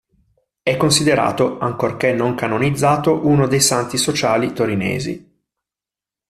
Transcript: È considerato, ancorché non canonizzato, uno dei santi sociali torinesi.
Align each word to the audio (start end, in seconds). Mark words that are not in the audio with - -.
È 0.63 0.77
considerato, 0.77 1.59
ancorché 1.59 2.11
non 2.11 2.33
canonizzato, 2.33 3.27
uno 3.27 3.45
dei 3.45 3.61
santi 3.61 3.97
sociali 3.97 4.51
torinesi. 4.51 5.41